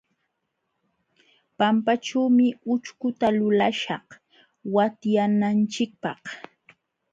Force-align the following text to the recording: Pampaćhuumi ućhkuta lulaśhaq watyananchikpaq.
Pampaćhuumi 1.59 2.47
ućhkuta 2.73 3.27
lulaśhaq 3.37 4.07
watyananchikpaq. 4.73 6.23